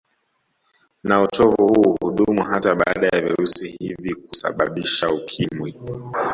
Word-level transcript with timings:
Na 1.03 1.21
uchovu 1.23 1.55
huu 1.67 1.95
hudumu 2.01 2.43
hata 2.43 2.75
baada 2.75 3.07
ya 3.07 3.21
virusi 3.21 3.67
hivi 3.79 4.15
kusababisha 4.15 5.11
Ukimwi 5.11 5.75